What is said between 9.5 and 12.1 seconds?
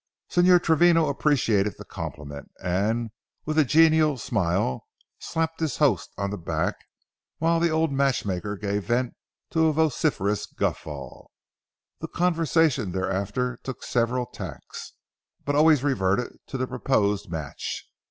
to a vociferous guffaw. The